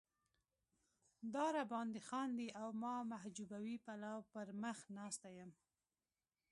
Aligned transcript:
را 1.55 1.63
باندې 1.73 1.99
خاندي 2.09 2.47
او 2.61 2.67
ما 2.81 2.95
محجوبوي 3.11 3.75
پلو 3.85 4.17
پر 4.31 4.47
مخ 4.61 4.77
ناسته 4.97 5.29
یم. 5.37 5.51